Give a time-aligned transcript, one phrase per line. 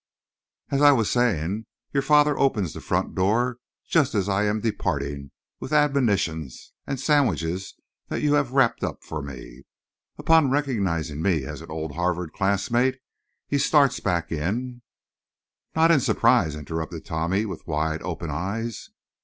[0.71, 5.29] As I was saying, your father opens the front door just as I am departing
[5.59, 7.75] with admonitions and sandwiches
[8.07, 9.61] that you have wrapped up for me.
[10.17, 12.99] Upon recognizing me as an old Harvard classmate
[13.47, 14.81] he starts back in—"
[15.75, 18.89] "Not in surprise?" interrupted Tommy, with wide, open eyes.